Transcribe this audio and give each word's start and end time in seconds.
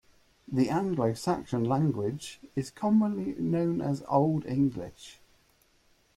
The 0.51 0.67
Anglo-Saxon 0.71 1.63
language 1.63 2.39
is 2.55 2.71
commonly 2.71 3.35
known 3.35 3.81
as 3.81 4.03
Old 4.07 4.47
English. 4.47 5.19